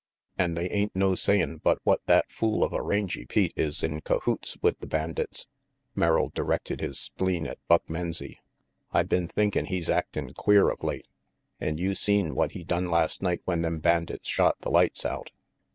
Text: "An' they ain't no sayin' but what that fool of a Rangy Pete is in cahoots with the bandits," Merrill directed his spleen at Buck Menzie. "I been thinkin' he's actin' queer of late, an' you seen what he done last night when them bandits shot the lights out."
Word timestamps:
"An' 0.35 0.55
they 0.55 0.67
ain't 0.71 0.95
no 0.95 1.13
sayin' 1.13 1.57
but 1.57 1.77
what 1.83 2.01
that 2.07 2.31
fool 2.31 2.63
of 2.63 2.73
a 2.73 2.81
Rangy 2.81 3.23
Pete 3.23 3.53
is 3.55 3.83
in 3.83 4.01
cahoots 4.01 4.57
with 4.59 4.79
the 4.79 4.87
bandits," 4.87 5.45
Merrill 5.93 6.31
directed 6.33 6.81
his 6.81 6.97
spleen 6.97 7.45
at 7.45 7.59
Buck 7.67 7.85
Menzie. 7.87 8.39
"I 8.91 9.03
been 9.03 9.27
thinkin' 9.27 9.65
he's 9.67 9.91
actin' 9.91 10.33
queer 10.33 10.71
of 10.71 10.81
late, 10.83 11.07
an' 11.59 11.77
you 11.77 11.93
seen 11.93 12.33
what 12.33 12.53
he 12.53 12.63
done 12.63 12.89
last 12.89 13.21
night 13.21 13.41
when 13.45 13.61
them 13.61 13.77
bandits 13.77 14.27
shot 14.27 14.59
the 14.61 14.71
lights 14.71 15.05
out." 15.05 15.29